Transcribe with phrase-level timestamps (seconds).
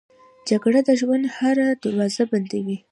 [0.49, 2.77] جګړه د ژوند هره دروازه بندوي